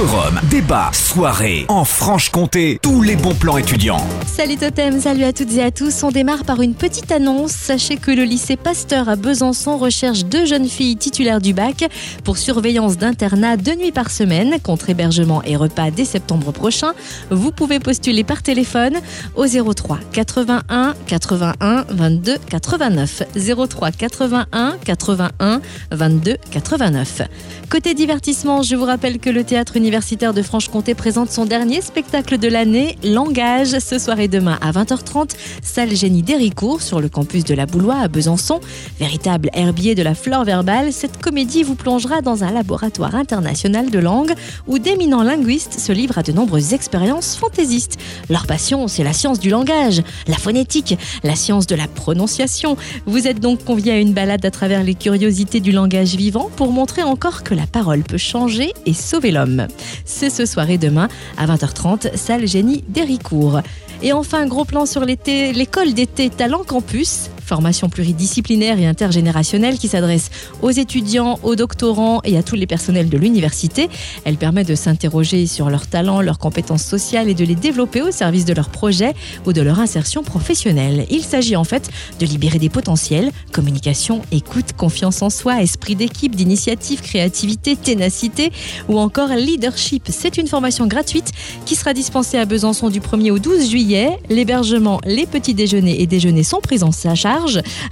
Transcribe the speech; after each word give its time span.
Forum, 0.00 0.40
débat, 0.48 0.90
soirée, 0.94 1.66
en 1.68 1.84
Franche-Comté, 1.84 2.78
tous 2.80 3.02
les 3.02 3.16
bons 3.16 3.34
plans 3.34 3.58
étudiants. 3.58 4.02
Salut 4.26 4.56
Totem, 4.56 4.98
salut 4.98 5.24
à 5.24 5.34
toutes 5.34 5.52
et 5.52 5.62
à 5.62 5.70
tous. 5.70 6.02
On 6.02 6.10
démarre 6.10 6.44
par 6.44 6.62
une 6.62 6.72
petite 6.72 7.12
annonce. 7.12 7.50
Sachez 7.50 7.98
que 7.98 8.10
le 8.10 8.22
lycée 8.22 8.56
Pasteur 8.56 9.10
à 9.10 9.16
Besançon 9.16 9.76
recherche 9.76 10.24
deux 10.24 10.46
jeunes 10.46 10.68
filles 10.68 10.96
titulaires 10.96 11.42
du 11.42 11.52
bac 11.52 11.84
pour 12.24 12.38
surveillance 12.38 12.96
d'internat 12.96 13.58
deux 13.58 13.74
nuits 13.74 13.92
par 13.92 14.10
semaine, 14.10 14.58
contre 14.62 14.88
hébergement 14.88 15.42
et 15.42 15.54
repas 15.54 15.90
dès 15.90 16.06
septembre 16.06 16.50
prochain. 16.50 16.92
Vous 17.30 17.50
pouvez 17.50 17.78
postuler 17.78 18.24
par 18.24 18.42
téléphone 18.42 18.94
au 19.36 19.44
03 19.46 19.98
81 20.12 20.94
81 21.08 21.84
22 21.90 22.38
89. 22.48 23.22
03 23.68 23.90
81 23.90 24.78
81 24.82 25.60
22 25.90 26.36
89. 26.50 27.22
Côté 27.68 27.92
divertissement, 27.92 28.62
je 28.62 28.74
vous 28.76 28.86
rappelle 28.86 29.18
que 29.18 29.28
le 29.28 29.44
théâtre 29.44 29.76
universitaire 29.76 29.89
de 29.90 30.42
Franche-Comté 30.42 30.94
présente 30.94 31.32
son 31.32 31.46
dernier 31.46 31.80
spectacle 31.80 32.38
de 32.38 32.46
l'année, 32.46 32.96
Langage, 33.02 33.76
ce 33.80 33.98
soir 33.98 34.20
et 34.20 34.28
demain 34.28 34.56
à 34.62 34.70
20h30, 34.70 35.30
salle 35.64 35.96
Génie 35.96 36.22
d'Héricourt 36.22 36.80
sur 36.80 37.00
le 37.00 37.08
campus 37.08 37.42
de 37.42 37.54
la 37.54 37.66
Boulois 37.66 37.96
à 37.96 38.06
Besançon. 38.06 38.60
Véritable 39.00 39.50
herbier 39.52 39.96
de 39.96 40.02
la 40.04 40.14
flore 40.14 40.44
verbale, 40.44 40.92
cette 40.92 41.20
comédie 41.20 41.64
vous 41.64 41.74
plongera 41.74 42.20
dans 42.20 42.44
un 42.44 42.52
laboratoire 42.52 43.16
international 43.16 43.90
de 43.90 43.98
langue 43.98 44.32
où 44.68 44.78
d'éminents 44.78 45.24
linguistes 45.24 45.80
se 45.80 45.90
livrent 45.90 46.18
à 46.18 46.22
de 46.22 46.30
nombreuses 46.30 46.72
expériences 46.72 47.34
fantaisistes. 47.34 47.98
Leur 48.28 48.46
passion, 48.46 48.86
c'est 48.86 49.02
la 49.02 49.12
science 49.12 49.40
du 49.40 49.50
langage, 49.50 50.02
la 50.28 50.36
phonétique, 50.36 50.96
la 51.24 51.34
science 51.34 51.66
de 51.66 51.74
la 51.74 51.88
prononciation. 51.88 52.76
Vous 53.06 53.26
êtes 53.26 53.40
donc 53.40 53.64
conviés 53.64 53.92
à 53.92 53.98
une 53.98 54.12
balade 54.12 54.46
à 54.46 54.52
travers 54.52 54.84
les 54.84 54.94
curiosités 54.94 55.58
du 55.58 55.72
langage 55.72 56.14
vivant 56.14 56.48
pour 56.54 56.70
montrer 56.70 57.02
encore 57.02 57.42
que 57.42 57.54
la 57.54 57.66
parole 57.66 58.04
peut 58.04 58.18
changer 58.18 58.72
et 58.86 58.94
sauver 58.94 59.32
l'homme. 59.32 59.66
C'est 60.04 60.30
ce 60.30 60.46
soir 60.46 60.68
et 60.70 60.78
demain 60.78 61.08
à 61.36 61.46
20h30, 61.46 62.16
salle 62.16 62.46
Génie 62.46 62.84
d'Héricourt. 62.88 63.60
Et 64.02 64.12
enfin, 64.12 64.46
gros 64.46 64.64
plan 64.64 64.86
sur 64.86 65.04
l'été, 65.04 65.52
l'école 65.52 65.92
d'été 65.92 66.30
Talent 66.30 66.64
Campus, 66.66 67.30
formation 67.50 67.88
pluridisciplinaire 67.88 68.78
et 68.78 68.86
intergénérationnelle 68.86 69.76
qui 69.76 69.88
s'adresse 69.88 70.30
aux 70.62 70.70
étudiants, 70.70 71.40
aux 71.42 71.56
doctorants 71.56 72.20
et 72.22 72.38
à 72.38 72.44
tous 72.44 72.54
les 72.54 72.68
personnels 72.68 73.08
de 73.08 73.18
l'université. 73.18 73.88
Elle 74.24 74.36
permet 74.36 74.62
de 74.62 74.76
s'interroger 74.76 75.48
sur 75.48 75.68
leurs 75.68 75.88
talents, 75.88 76.20
leurs 76.20 76.38
compétences 76.38 76.84
sociales 76.84 77.28
et 77.28 77.34
de 77.34 77.44
les 77.44 77.56
développer 77.56 78.02
au 78.02 78.12
service 78.12 78.44
de 78.44 78.54
leurs 78.54 78.68
projets 78.68 79.14
ou 79.46 79.52
de 79.52 79.62
leur 79.62 79.80
insertion 79.80 80.22
professionnelle. 80.22 81.06
Il 81.10 81.24
s'agit 81.24 81.56
en 81.56 81.64
fait 81.64 81.90
de 82.20 82.26
libérer 82.26 82.60
des 82.60 82.68
potentiels, 82.68 83.32
communication, 83.50 84.22
écoute, 84.30 84.74
confiance 84.76 85.20
en 85.20 85.30
soi, 85.30 85.60
esprit 85.60 85.96
d'équipe, 85.96 86.36
d'initiative, 86.36 87.00
créativité, 87.00 87.74
ténacité 87.74 88.52
ou 88.88 89.00
encore 89.00 89.30
leadership. 89.30 90.04
C'est 90.08 90.38
une 90.38 90.46
formation 90.46 90.86
gratuite 90.86 91.32
qui 91.66 91.74
sera 91.74 91.94
dispensée 91.94 92.38
à 92.38 92.44
Besançon 92.44 92.90
du 92.90 93.00
1er 93.00 93.32
au 93.32 93.40
12 93.40 93.70
juillet 93.70 94.20
L'hébergement, 94.28 95.00
les 95.04 95.26
petits 95.26 95.54
déjeuners 95.54 96.00
et 96.00 96.06
déjeuners 96.06 96.44
sont 96.44 96.60
pris 96.60 96.84
en 96.84 96.92
charge. 96.92 97.39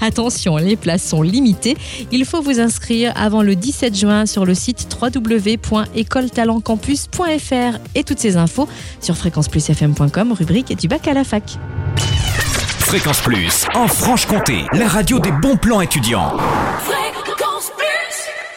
Attention, 0.00 0.56
les 0.56 0.76
places 0.76 1.04
sont 1.04 1.22
limitées. 1.22 1.76
Il 2.10 2.24
faut 2.24 2.42
vous 2.42 2.58
inscrire 2.60 3.12
avant 3.16 3.42
le 3.42 3.54
17 3.54 3.96
juin 3.96 4.26
sur 4.26 4.44
le 4.44 4.54
site 4.54 4.88
www.écoletalentcampus.fr 5.00 7.78
et 7.94 8.02
toutes 8.04 8.18
ces 8.18 8.36
infos 8.36 8.68
sur 9.00 9.16
fréquenceplusfm.com, 9.16 10.32
rubrique 10.32 10.76
du 10.76 10.88
bac 10.88 11.06
à 11.08 11.14
la 11.14 11.24
fac. 11.24 11.58
Fréquence 12.78 13.20
Plus, 13.20 13.66
en 13.74 13.86
Franche-Comté, 13.86 14.64
la 14.72 14.88
radio 14.88 15.18
des 15.18 15.30
bons 15.30 15.56
plans 15.56 15.82
étudiants. 15.82 16.32